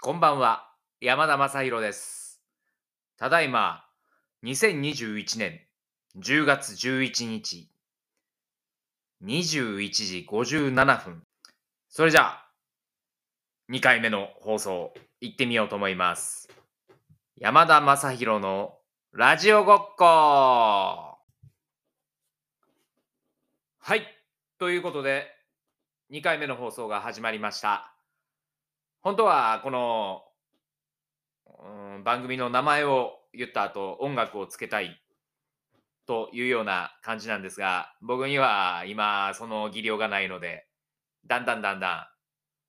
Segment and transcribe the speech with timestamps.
[0.00, 0.70] こんばんは、
[1.00, 2.40] 山田正宏です。
[3.18, 3.84] ただいま、
[4.44, 5.60] 2021年
[6.16, 7.68] 10月11日、
[9.24, 11.24] 21時57分。
[11.88, 12.48] それじゃあ、
[13.72, 16.48] 2回目の放送、行ってみようと思います。
[17.36, 18.78] 山田正宏の
[19.10, 21.18] ラジオごっこは
[23.96, 24.06] い、
[24.60, 25.26] ということで、
[26.12, 27.97] 2回目の放送が始まりました。
[29.00, 30.22] 本当はこの、
[31.46, 35.00] うん番組の名前を言った後音楽をつけたい
[36.06, 40.66] というような感じなんですが僕には今その技量がないので
[41.26, 42.18] だんだんだんだん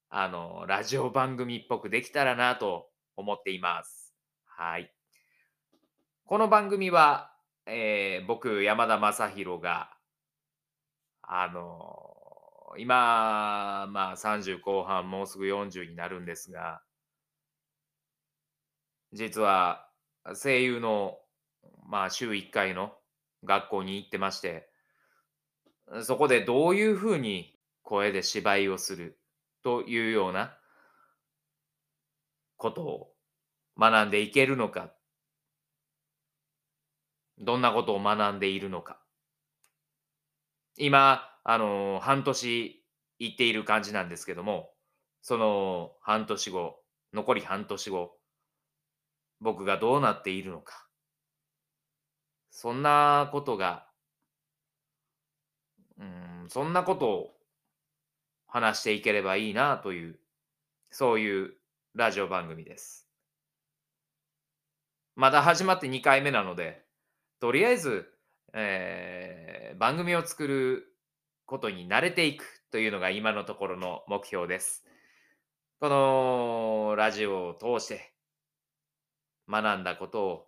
[0.10, 4.16] あのラジオ番組っぽくできたらなと思っています。
[4.46, 4.92] はい。
[6.26, 7.32] この番組は、
[7.66, 9.92] えー僕山田正宏が
[11.22, 12.09] あの
[12.78, 16.82] 今、まあ30後半、もうすぐ40になるんですが、
[19.14, 19.90] 実は
[20.36, 21.18] 声優の、
[21.86, 22.94] まあ週1回の
[23.44, 24.70] 学校に行ってまして、
[26.04, 29.20] そこでどういうふうに声で芝居をする
[29.64, 30.56] というような
[32.58, 33.14] ことを
[33.78, 34.94] 学んでいけるのか、
[37.40, 39.02] どんなことを学んでいるのか。
[40.78, 42.84] 今、あの半年
[43.20, 44.72] 行っている感じなんですけども、
[45.22, 46.78] その半年後、
[47.14, 48.18] 残り半年後、
[49.42, 50.88] 僕がどうなっているのか。
[52.52, 53.88] そんなことが、
[55.98, 57.30] うん、そんなことを
[58.48, 60.20] 話していければいいなという、
[60.92, 61.54] そういう
[61.96, 63.08] ラジオ番組です。
[65.16, 66.86] まだ始まって2回目なので、
[67.40, 68.14] とりあえず、
[68.54, 70.89] えー番組を作る
[71.50, 74.86] ことに慣れていくというのが今のところの目標です。
[75.80, 78.14] このラジオを通して
[79.50, 80.48] 学んだことを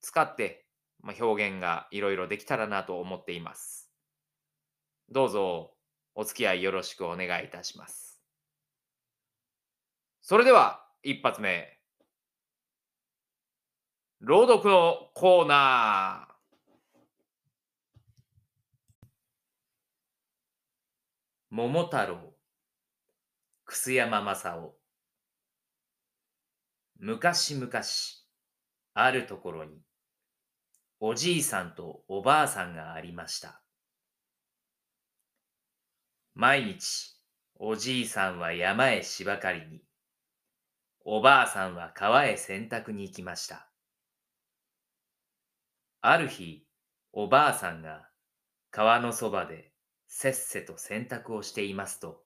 [0.00, 0.66] 使って、
[1.00, 3.90] ま、表現がいろいろできたらなと思っています。
[5.10, 5.72] どうぞ
[6.14, 8.22] お付き合いよろしくお願いいたします。
[10.20, 11.76] それでは一発目。
[14.20, 16.27] 朗読のコーナー。
[21.50, 22.34] 桃太郎、
[23.64, 24.78] 楠山正夫。
[26.98, 27.70] 昔々、
[28.92, 29.80] あるところに、
[31.00, 33.62] おじいさんとおばあさんがありました。
[36.34, 37.18] 毎日、
[37.54, 39.82] おじいさんは山へ芝刈りに、
[41.00, 43.70] おばあさんは川へ洗濯に行きました。
[46.02, 46.66] ある日、
[47.14, 48.10] おばあさんが
[48.70, 49.72] 川のそばで
[50.10, 52.24] せっせと洗濯をしていますと、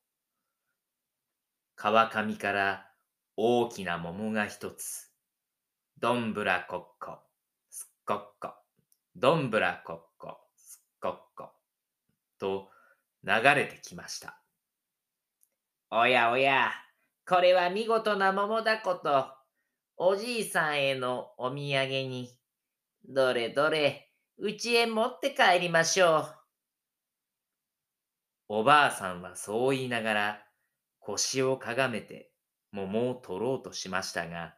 [1.74, 2.86] 川上から
[3.36, 5.12] 大きな桃が一つ、
[5.98, 7.18] どんぶらこっこ、
[7.70, 8.54] すっこっこ、
[9.16, 11.50] どんぶらこっこ、すっこっこ、
[12.38, 12.70] と
[13.24, 14.40] 流れてきました。
[15.90, 16.70] おやおや、
[17.28, 19.26] これは見事な桃だこと。
[19.96, 22.30] おじいさんへのお土産に。
[23.04, 26.41] どれどれ、うちへ持って帰りましょう。
[28.48, 30.46] おばあさんはそう言いながら
[30.98, 32.32] 腰をかがめて
[32.72, 34.54] 桃を取ろうとしましたが、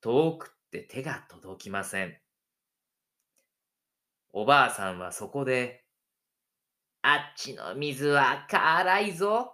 [0.00, 2.16] 遠くって手が届きません。
[4.32, 5.84] おばあさんはそこで、
[7.02, 9.52] あっちの水は辛いぞ。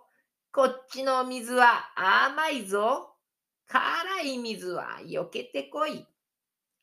[0.53, 3.17] こっちの水は甘いぞ。
[3.67, 6.07] 辛い水は避けてこい。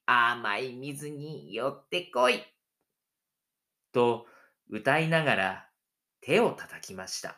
[0.06, 2.44] 甘い水に寄ってこい。
[3.94, 4.26] と
[4.70, 5.67] 歌いながら
[6.28, 7.38] 手を叩きました。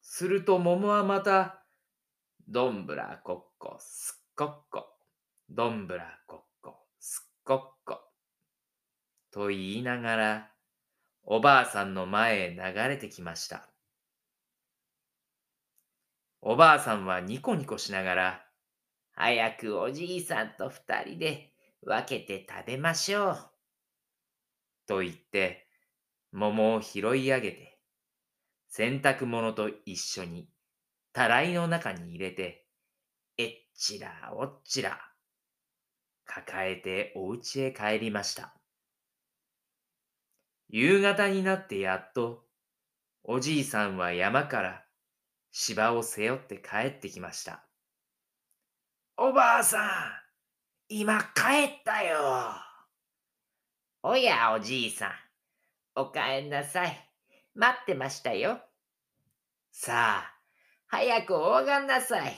[0.00, 1.62] すると桃はまた、
[2.48, 4.86] どんぶらこっこすっこっこ、
[5.50, 8.00] どんぶらこっこすっこっこ、
[9.30, 10.50] と言いながら、
[11.24, 13.68] おばあさんの前へ流れてきました。
[16.40, 18.46] おばあさんはニコニコしながら、
[19.12, 21.52] 早くおじいさんと二人で
[21.82, 23.50] 分けて食べましょう。
[24.86, 25.63] と言って、
[26.36, 27.78] 桃を拾い上げて、
[28.68, 30.48] 洗濯物と一緒に
[31.12, 32.66] たらいの中に入れて、
[33.38, 34.98] えっちらおっちら、
[36.26, 38.52] 抱えてお家へ帰りました。
[40.68, 42.42] 夕方になってやっと、
[43.22, 44.84] おじいさんは山から
[45.52, 47.64] 芝を背負って帰ってきました。
[49.16, 49.88] おばあさん、
[50.88, 52.18] 今帰ったよ。
[54.02, 55.23] おやおじいさん、
[55.96, 57.10] お帰んなさい。
[57.54, 58.60] 待ってましたよ。
[59.70, 60.34] さあ、
[60.86, 62.34] 早くおがんなさい。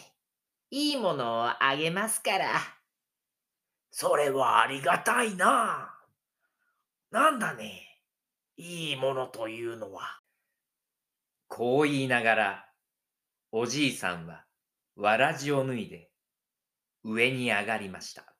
[0.71, 2.49] いいものをあげますから。
[3.91, 5.95] それはありがたいな。
[7.11, 7.83] なんだね。
[8.59, 10.21] いいものというのは。
[11.47, 12.65] こう言いながら、
[13.53, 14.45] おじいさんは
[14.97, 16.11] わらじを脱いで
[17.05, 18.35] 上に上がりました。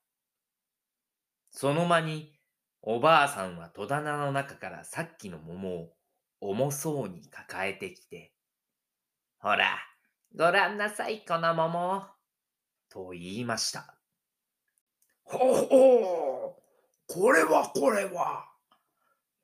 [1.49, 2.36] その間に
[2.81, 5.93] おばあさんは戸棚の中からさっきの桃を
[6.39, 8.33] 重そうに抱えてきて、
[9.39, 9.77] ほら、
[10.35, 12.03] ごらんなさい、この桃。
[12.89, 13.95] と言いました。
[15.23, 17.13] ほほう。
[17.13, 18.45] これはこれは。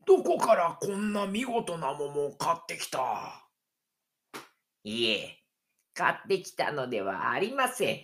[0.06, 3.48] どこからこんな見事な桃を買ってきた？
[4.84, 5.38] いえ、
[5.94, 8.00] 買ってきたのではありません。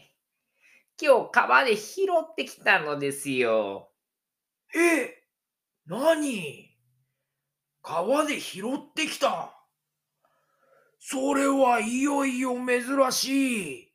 [1.01, 3.91] 今日川で拾ってきたのですよ。
[4.75, 5.18] え、
[5.89, 6.69] 何？
[7.81, 9.55] 川で拾ってきた。
[10.99, 13.93] それはいよいよ珍しい。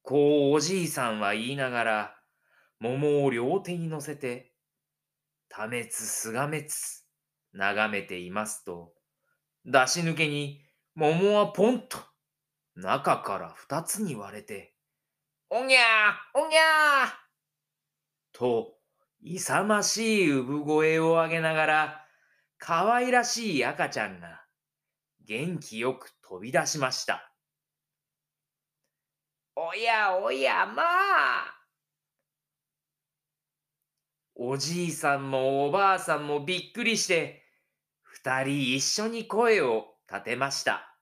[0.00, 2.16] こうおじいさんは言いながら、
[2.80, 4.54] 桃を両手に乗せて、
[5.50, 7.04] ためつすがめつ、
[7.52, 8.94] 眺めていますと、
[9.66, 10.62] 出し抜けに
[10.94, 11.98] 桃はポンと
[12.74, 14.74] 中から二つに割れて、
[15.50, 17.08] おにゃーおにゃー
[18.32, 18.75] と、
[19.28, 22.04] 勇ましい産声を上げながら、
[22.58, 24.44] 可愛らしい赤ちゃんが
[25.26, 27.32] 元気よく飛び出しました。
[29.56, 31.54] おやおやまあ。
[34.36, 37.42] おじいさんもおばあさんもびっくりして、
[38.02, 40.96] 二人一緒に声を立てました。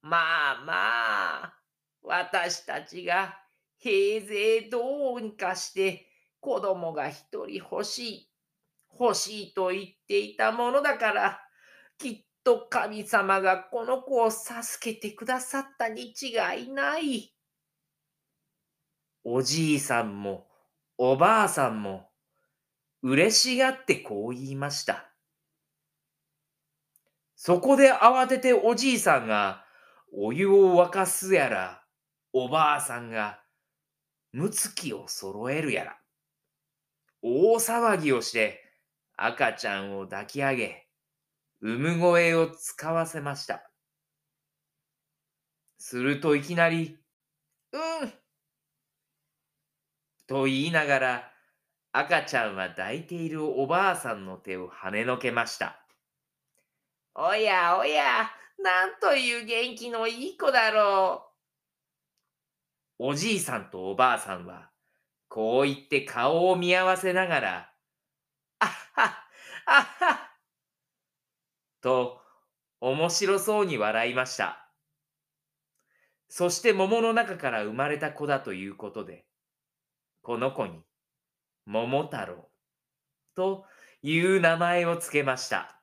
[0.00, 1.58] まあまあ、
[2.00, 3.38] 私たちが
[3.76, 6.08] 平勢どうにかして
[6.44, 8.30] 子供が一人欲しい、
[9.00, 11.40] 欲しいと言っていたものだから、
[11.96, 17.34] きっと神様がこの子を授けてくださったに違いない。
[19.24, 20.46] おじいさんも
[20.98, 22.10] おばあさんも
[23.00, 25.10] 嬉しがってこう言いました。
[27.36, 29.64] そこで慌てておじいさんが
[30.12, 31.82] お湯を沸かすやら、
[32.34, 33.40] おばあさんが
[34.32, 36.03] むつきを揃えるやら、
[37.26, 38.60] 大騒ぎをして
[39.16, 40.86] 赤ちゃんを抱き上げ、
[41.62, 43.70] 産声を使わせました。
[45.78, 46.98] するといきなり、
[47.72, 48.12] うん、
[50.26, 51.32] と言いながら、
[51.92, 55.80] 赤ちゃんは抱いているおばあさんの手を跳ねのけました。
[57.14, 61.30] おやおや、なんという元気のいい子だろ
[62.98, 64.73] うおじいさんとおばあさんは、
[65.34, 67.72] こう言って顔を見合わせながら、
[68.60, 69.10] あっはっ、
[69.66, 70.30] あっは。
[71.80, 72.20] と
[72.80, 74.70] 面白そうに笑いました。
[76.28, 79.24] そして桃の中から生まれた子だということで、
[80.22, 80.84] この子に
[81.66, 82.48] 桃太郎
[83.34, 83.64] と
[84.02, 85.73] いう名前をつけました。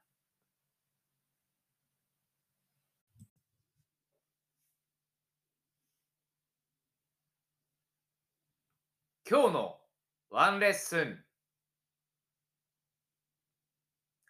[9.31, 9.78] 今日の
[10.30, 11.18] ワンレッスン。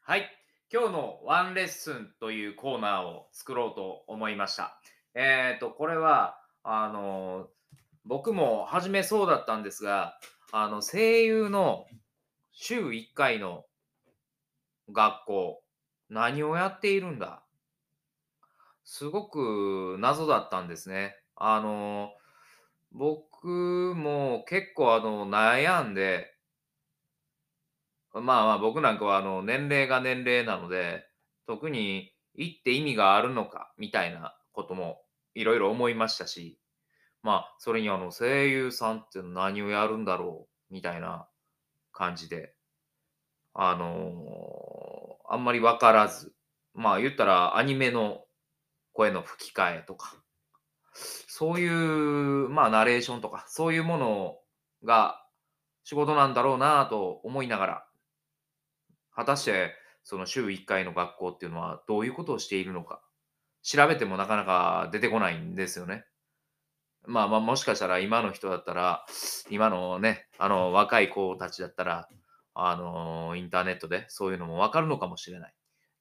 [0.03, 0.29] はい。
[0.71, 4.79] 今日のワンレッスンというコーナーを作ろうと思いました。
[5.15, 7.47] えっ、と、これは、あの、
[8.05, 10.19] 僕も初めそうだったんですが、
[10.51, 11.87] あの、声優の
[12.51, 13.65] 週1回の
[14.91, 15.63] 学校、
[16.09, 17.41] 何をやっているんだ？
[18.83, 21.15] すごく謎だったんですね。
[21.35, 22.11] あの、
[22.91, 26.27] 僕も結構あの悩んで、
[28.13, 31.05] まあまあ僕なんかはあの年齢が年齢なので、
[31.47, 35.01] 特に行って意味があるのかみたいなことも
[35.33, 36.59] いろいろ思いましたし、
[37.23, 41.27] まあそれにあの声優さんって何をやるんだろうみたいな
[41.91, 42.53] 感じで、
[43.53, 46.33] あのあんまりわからず、
[46.73, 48.21] まあ言ったらアニメの
[48.93, 50.20] 声の吹き替えとか、
[50.93, 54.37] そういう、まあ、ナレーションとか、そういうもの
[54.83, 55.25] が
[55.83, 57.85] 仕事なんだろうなと思いながら、
[59.13, 63.01] 果たして、その週1回の学校っていうのはどういうことをしているのか、
[63.63, 66.05] 調べてもなかなか出てこないんですよね。
[67.05, 69.05] まあまあ、もしかしたら今の人だったら、
[69.49, 72.07] 今のね、あの若い子たちだったら、
[72.53, 75.53] あのインターネットでそういうのもわかるのかもしれない。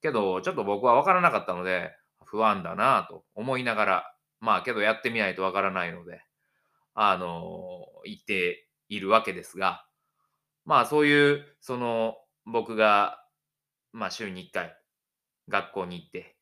[0.02, 1.92] けど、ちょっと僕はわからなかったので、
[2.24, 6.22] 不安だなと思いながら、まあけどやってみないとわからないので、
[6.94, 9.86] あの言っているわけですが、
[10.64, 12.16] まあそういう、その
[12.46, 13.24] 僕が、
[13.92, 14.74] まあ週に1回
[15.48, 16.36] 学校に行って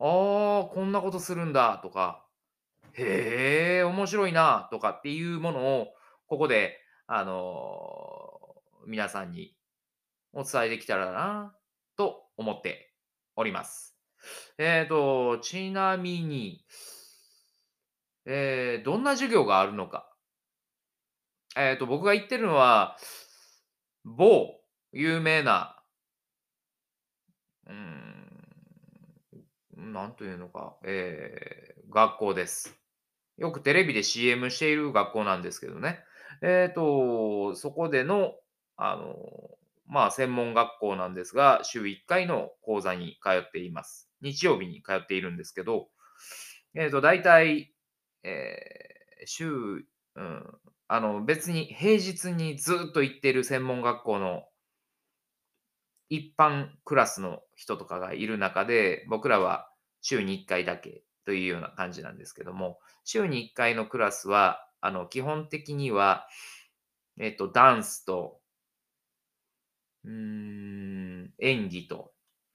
[0.00, 2.24] ああ、こんなことするんだとか、
[2.92, 5.88] へえ、面白いなとかっていうものを、
[6.28, 6.78] ここで、
[7.10, 8.38] あの
[8.86, 9.56] 皆さんに
[10.34, 11.54] お伝えできたらな
[11.96, 12.92] と思って
[13.34, 13.96] おります。
[14.58, 16.64] えっ、と、ちなみに、
[18.28, 20.08] えーどんな授業があるのか。
[21.56, 22.96] えっ、と、僕が言ってるのは、
[24.04, 24.60] 某
[24.92, 25.80] 有名な、
[27.66, 27.74] うー
[29.80, 32.76] ん、なんというのか、えー学校です。
[33.38, 36.00] よくテレビで CM している学校なんですけどね。
[36.42, 38.34] えっ、と、そこでの、
[38.76, 39.16] あの、
[39.86, 44.10] まあ、専門学校なんですが、週1回の講座に通っています。
[44.22, 45.88] 日曜日に通っているんですけど、
[46.74, 47.72] えっ、と、大体、
[48.28, 50.44] えー週、うん、
[50.86, 54.44] あの、別に平日にずっと行ってる専門学校の
[56.08, 59.68] 一般クラスの人とかがいる中で、僕らは
[60.00, 66.26] 週に1回だけというような感じなんですけども、週に1回のクラスは、あの、基本的には、
[67.20, 68.40] えっ、と、ダンスと、
[70.04, 72.12] うん、演技と、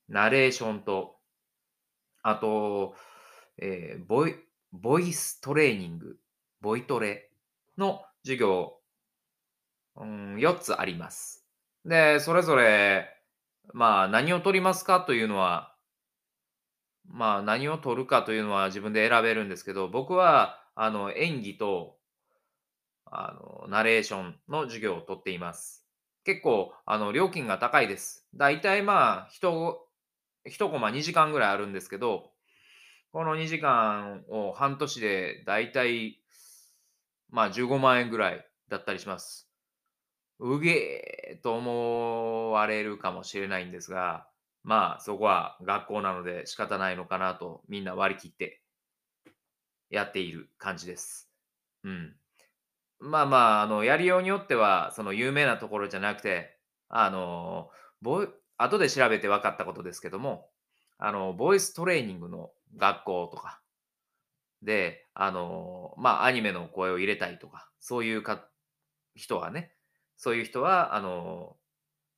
[0.07, 1.17] ナレーションと、
[2.23, 2.95] あと、
[3.57, 4.35] えーボイ、
[4.73, 6.17] ボイストレーニング、
[6.59, 7.29] ボイトレ
[7.77, 8.73] の授業、
[9.95, 11.45] うん、4つあります。
[11.85, 13.07] で、それぞれ、
[13.71, 15.75] まあ、何を取りますかというのは、
[17.05, 21.97] まあ、何を取るかというのは自分で選べるんですけど、僕は、あの、演技と、
[23.05, 25.85] あの、ナレーションの授業を取っています。
[26.23, 28.27] 結構、あの、料金が高いです。
[28.33, 29.85] だいたいまあ、一、
[30.45, 32.32] 一コマ2時間ぐらいあるんですけど、
[33.13, 36.17] この2時間を半年でだいたい、
[37.29, 39.47] まあ、15万円ぐらいだったりします。
[40.39, 44.25] うげーと思われるかもしれないんですが、
[44.63, 48.63] まあ、そこは学校なので仕方ないのかなと、みんな割り切って
[49.91, 51.29] やっている感じです。
[51.83, 52.15] うん。
[52.99, 56.57] まあまあ、あの、やりようによっては、その有名なところじゃなくて、
[56.89, 57.69] あの、
[58.01, 58.27] ボイ、
[58.57, 60.49] 後で調べて分かったことですけども、
[60.97, 63.61] あの、ボイストレーニングの学校とか。
[64.61, 68.47] で、あの、まあ、アニメの声を入れたいとか、そういうか
[69.15, 69.75] 人はね、
[70.17, 71.57] そういう人は、あの、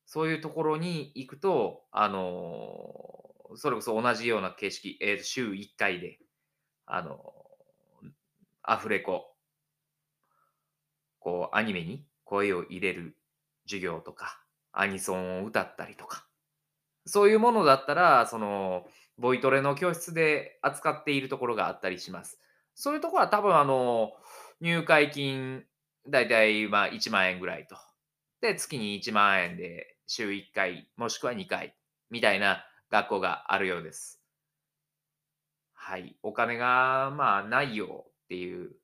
[0.06, 6.20] そういうところに行くと、あの、それこそ同じような形式、えー週1回で、
[6.86, 7.34] あの、
[8.62, 9.34] アフレコ、
[11.18, 13.18] こう、アニメに声を入れる
[13.66, 16.26] 授業とか、アニソンを歌ったりとか、
[17.06, 18.86] そういうものだったら、その、
[19.18, 22.38] ボイトレの教室で扱っているところがあったりします。
[22.74, 24.12] そういうところは多分、あの、
[24.60, 25.64] 入会金、
[26.08, 27.76] だいたいまあ1万円ぐらいと。
[28.40, 31.76] で、月に1万円で週1回、もしくは2回、
[32.10, 34.16] みたいな学校があるようです。
[35.74, 36.16] はい。
[36.22, 38.74] お金が、まあ、ないよっていう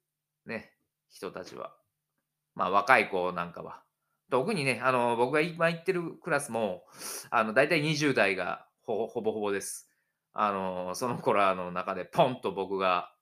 [0.46, 0.72] ね、
[1.10, 1.76] 人たちは、
[2.54, 3.84] まあ、若い子なんかは、
[4.32, 6.84] 特にね、あの、僕が今行ってるクラスも、
[7.28, 9.90] あの、大体20代がほほぼほぼです。
[10.32, 13.12] あの、その子らの中で、ポンと僕が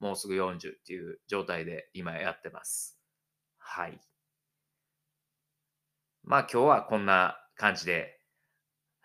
[0.00, 2.98] もうすぐ40っていう状態で今やってます。
[3.58, 4.00] はい。
[6.24, 8.20] まあ今日はこんな感じで、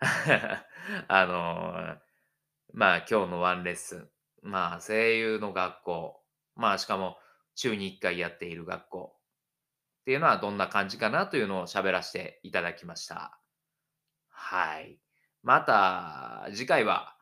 [0.00, 1.96] あの
[2.74, 4.10] まあ今日のワンレッスン、
[4.42, 6.24] まあ声優の学校、
[6.56, 7.18] まあしかも
[7.54, 9.21] 週に1回やっている学校
[10.02, 13.38] っていうのはどんな感じかなというのを喋らせていただきました。
[14.28, 14.98] はい。
[15.42, 17.16] また次回は、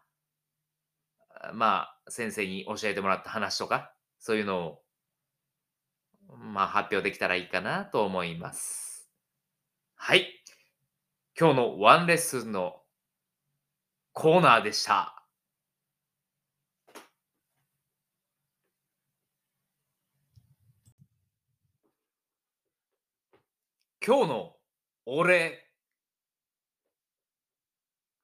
[1.52, 4.82] まあ先生に教えてもらった話とか、そういうのを
[6.38, 9.10] まあ発表できたらいいかなと思います。
[9.94, 10.26] はい。
[11.38, 12.76] 今日のワンレッスンの
[14.14, 15.19] コーナーでした。
[24.10, 24.50] 今日の
[25.06, 25.56] お礼。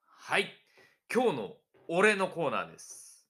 [0.09, 0.49] はい。
[1.14, 1.50] 今日の
[1.87, 3.25] 俺のコーナーです。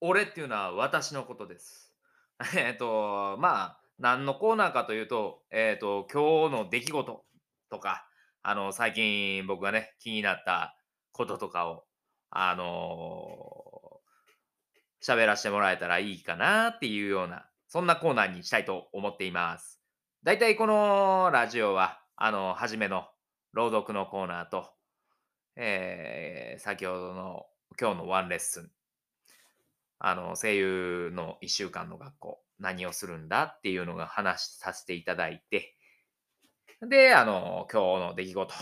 [0.00, 1.94] 俺っていうのは私のことです。
[2.58, 7.24] えっと、まあ、何のコーナーかというと、えっと、今日の出来事
[7.70, 8.04] とか、
[8.42, 10.76] あの、最近僕がね、気になった
[11.12, 11.86] こととかを、
[12.30, 14.00] あの
[15.00, 19.73] 喋らせてもらえたらいいかなっていうような、そんなコーナーにしたいと思っています。
[20.24, 23.04] だいたいこのラジオは、あの、初めの
[23.52, 24.70] 朗読のコーナーと、
[25.54, 27.44] えー先ほどの
[27.78, 28.70] 今日のワンレッスン、
[29.98, 35.76] あの、声優の1週間の学校、何をするんだっていうのが話させていただいて、
[36.80, 38.54] で、あの、今日の出来事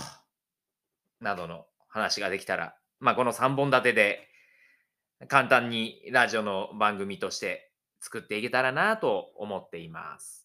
[1.22, 4.28] などの話ができたら、まあ、この3本立てで、
[5.28, 10.41] 簡単にラジオの番組として作っていけたらなと思っています。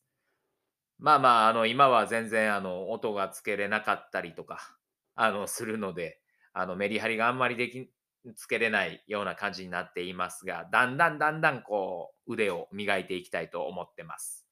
[0.99, 4.77] まあまあ、あの、今は全然、あの、音がつけれなかったりとか、
[5.15, 6.21] あの、するので、
[6.53, 7.91] あの、メリハリがあんまりでき、
[8.35, 14.47] つけれないような感じになっていますが、だんだんだんだんこう、腕を磨いていきたいと思ってます。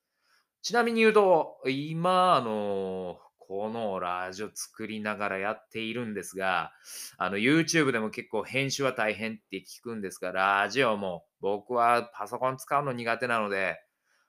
[0.61, 6.71] ちなみに言うと、今、あの、このラジオ作りながらやっているんですが、
[7.17, 13.77] あの、YouTube でも結構編集は大変って聞くんですが、ラジオも僕はパソコン使うの苦手なので、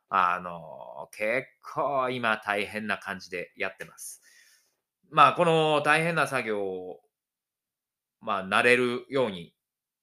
[0.08, 4.22] あの、結構今大変な感じでやってます。
[5.10, 7.00] まあ、この大変な作業を、
[8.20, 9.54] まあ、慣れるように、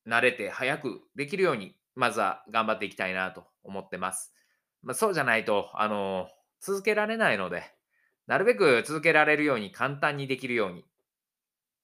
[0.07, 4.33] 慣れて早くできるように、まずは頑張っていきたいなと思ってます。
[4.81, 6.27] まあ、そうじゃないと、あの、
[6.59, 7.63] 続けられないので、
[8.27, 10.85] なるべく続けられるように簡単にできるように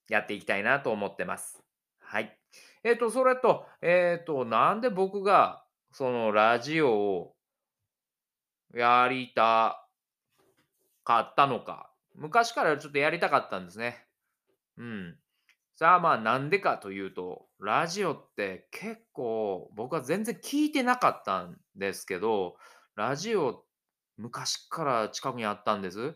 [0.10, 1.62] やっていきたいなと思ってます。
[2.00, 2.38] はい。
[2.84, 7.36] えっ、と、それと、えっ、と、なんで僕がそのラジオを
[8.74, 9.88] やりた
[11.04, 11.92] かったのか。
[12.16, 14.06] 昔からちょっとやりたかったんですね。
[14.78, 15.20] うん。
[15.76, 22.58] さあまあなんでかというと、ラジオって結構僕は全然聞いてなかったんですけど、
[22.96, 23.66] ラジオ
[24.18, 26.16] 昔から近くにあったんです。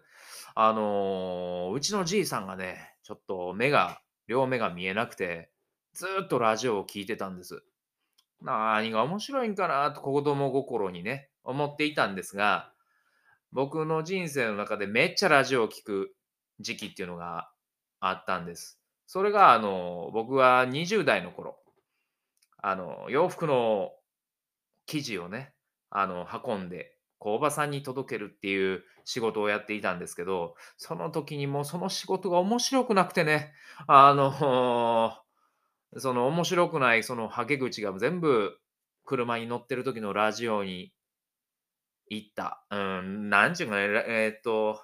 [0.56, 5.52] あのーうちのじいさんがね、ちょっと目が、両目が見えなくて、
[5.94, 7.64] ずっとラジオを聞いてたんです。
[8.42, 12.72] 何が面白いんかなと子供心にね、思っていたんですが、
[13.52, 16.16] 僕の人生の中でめっちゃラジオを聞く
[16.60, 17.50] 時期っていうのが
[18.00, 18.80] あったんです。
[19.06, 21.58] それが、あの、僕は20代の頃、
[22.58, 23.92] あの、洋服の
[24.86, 25.54] 生地をね、
[25.90, 33.54] あの、運んで、工場さんに届けるっていう仕事をやっていたんですけど、その時にもうその仕事が面白くなくてね、
[33.88, 35.16] あの、
[35.98, 38.58] その面白くないそのはけ口が全部
[39.06, 40.92] 車に乗ってる時のラジオに
[42.10, 42.64] 行った。
[42.70, 44.82] うん、なんちゅうかね、えーっと、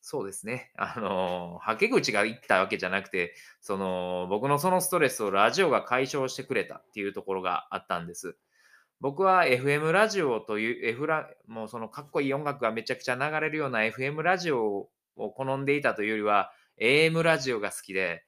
[0.00, 0.70] そうですね。
[0.76, 8.36] あの、はけ口が行ったわけじゃなくて、その、僕のそのストレスをラジオが解消してくれたっていうところがあったんです。
[9.00, 18.24] 僕は FM ラジオという、F ラ、もうそのかっこいい音楽がめちゃくちゃ流れるような FM ラジオを好んでいたというよりは、AM ラジオが好きで、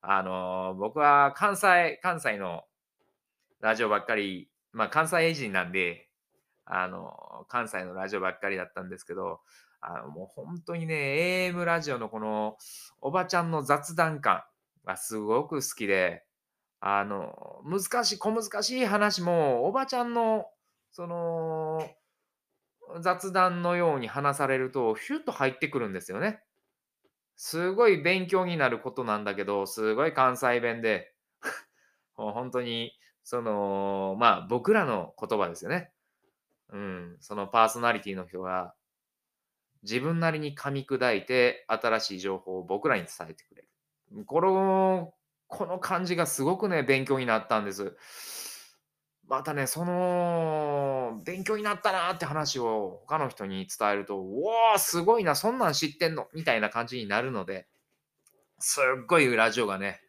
[0.00, 2.64] あの、僕は関西、関西の
[3.60, 6.05] ラジオばっかり、まあ関西人なんで、
[6.66, 9.40] あの、関西のラジオばっかりだったんですけど、
[9.80, 10.94] あのもう本当にね、
[11.50, 12.56] AM ラジオのこの
[13.00, 14.42] おばちゃんの雑談感
[14.84, 16.24] がすごく好きで、
[16.80, 20.46] あの、難しい、小難しい話も、おばちゃんの、
[20.92, 21.88] その、
[23.00, 26.42] 雑談のように話されると、ヒュッと入ってくるんですよね。
[27.36, 31.14] すごい勉強になることなんだけど、すごい関西弁で、
[32.16, 32.92] もう本当に、
[33.24, 35.92] その、まあ僕らの言葉ですよね。
[36.72, 38.74] うん、そのパーソナリティの人が、
[39.82, 44.24] 自分なりに噛み砕いて、新しい情報を僕らに伝えてくれる。
[44.24, 45.14] この、
[45.48, 47.96] この感じがすごくね、勉強になったんです。
[49.28, 57.66] またね、その、勉強になったなって話を他の人に伝えると、うわー、すごいな、そんなん知ってんのみたいな感じになるので、
[58.58, 60.00] すっごいラジオがね、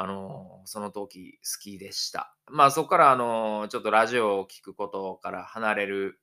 [0.00, 2.34] あのその時好きでした。
[2.46, 6.18] まあそこから、あのちょっとラジオを聞くことから離れる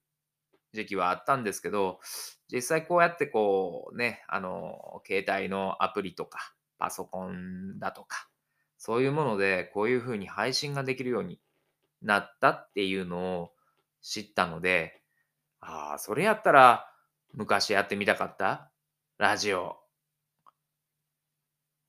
[0.74, 2.00] 時期はあったんですけど、
[2.52, 8.28] 実際こうやってこうね、あの携帯のアプリとか、パソコンだとか、
[8.80, 11.40] そういうものでこういう風に配信ができるように
[12.02, 13.52] なったっていうのを
[14.02, 15.04] 知ったので、
[15.60, 16.92] ああ、それやったら
[17.32, 18.72] 昔やってみたかった
[19.20, 19.78] ラジオ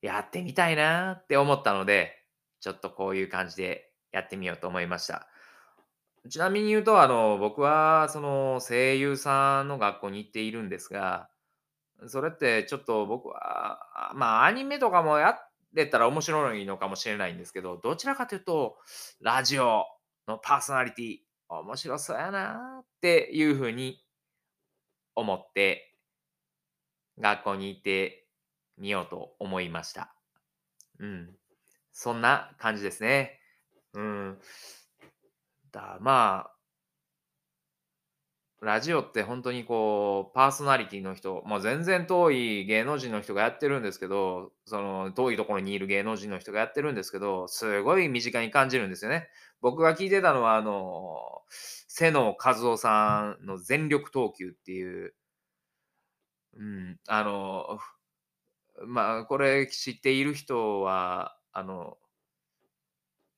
[0.01, 2.25] やってみたいなって思ったので、
[2.61, 5.29] ちょっとこういう感じでやってみようと思いました。
[6.29, 11.31] ちなみに言うと、あの、僕はその声優さんの学校に行っているんですが、
[12.07, 18.77] それってちょっと僕は、まあアニメとかもやってたら面白いのかもしれないんですけど、どちらかというと、
[19.21, 19.85] ラジオ
[20.27, 24.05] のパーソナリティ、面白そうやなっていうふうに
[25.15, 25.95] 思って、
[27.19, 28.28] 学校に行って
[28.79, 30.15] みようと思いました。
[30.99, 31.35] うん。
[31.93, 33.41] そんな感じですね。
[33.95, 34.39] うん。
[35.73, 36.59] だまあ、
[38.61, 49.29] ラジオって本当にこう、パーソナリティの人、もう全然遠い芸能人の人がやってるんですけど、その遠いところにいる芸能人の人がやってるんですけど、すごい身近に感じるんですよね。
[49.61, 55.15] 僕が聞いてたのは、あの、瀬野和夫さんの全力投球っていう、
[56.57, 57.79] うん、あの、
[58.87, 61.99] まあ、これ知っている人は、あの、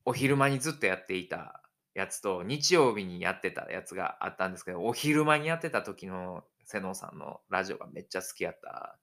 [0.04, 1.62] お昼間にずっとやっていた
[1.94, 8.98] やつと、日曜日にやってたやつがあったんですけど、お昼間にやってた時の瀬能さんのラジオがめっちゃ好きやった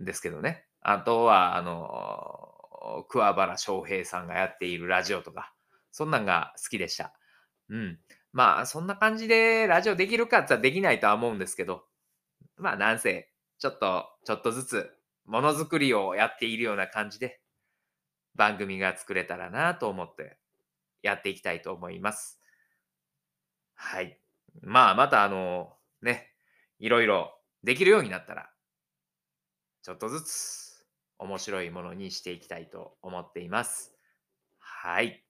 [0.00, 0.66] んですけどね。
[0.80, 5.54] あとは、あの、桑原翔平さんがやっているラジオとか、
[5.90, 7.14] そんなんが好きでした。
[7.68, 7.98] うん。
[8.32, 11.84] まあ、そんな感じでラジオできるかって言ったらできないとは思うんですけど、
[12.56, 14.90] まあ、なんせ、ちょっと、ちょっとずつ、
[15.30, 17.40] ものづくりをやっているような感じで、
[18.34, 20.38] 番組が作れたらなと思って、
[21.02, 22.40] やっていきたいと思います。
[23.76, 24.20] はい。
[24.60, 26.32] まあ、また、あの、ね、
[26.80, 28.50] いろいろできるようになったら、
[29.82, 30.84] ちょっとずつ
[31.18, 33.94] 面白いものにしていきたいと思っています。
[34.58, 35.24] はい。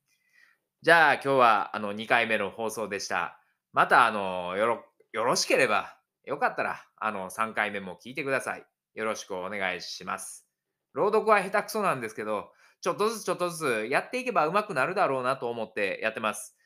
[0.81, 3.39] じゃあ今日はあの2回目の放送でした。
[3.75, 8.65] またあのよろよろしければ、よかったらあの3回目も聞いてください。
[8.95, 10.47] よろしくお願いします。
[10.93, 12.51] 朗読は下手くそなんですけど、
[12.81, 16.57] ちょっとずつちょっとずつやっていけば上手くなるだろうなと思ってやってます。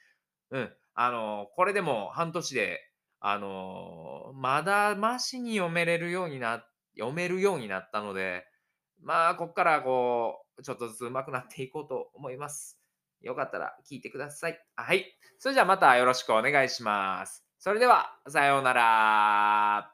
[0.50, 0.72] うん。
[0.94, 2.80] あの、これでも半年で、
[3.20, 6.64] あの、まだマシに読めれるようにな、
[6.96, 8.44] 読めるようになったので、
[9.02, 12.78] まあ、こっからこう、ちょっとずつ上手くなっていこうと思います。
[13.20, 14.58] よかったら聞いてください。
[14.76, 15.04] はい。
[15.38, 17.44] それじゃあまたよろしくお願いします。
[17.58, 19.93] それでは、さようなら。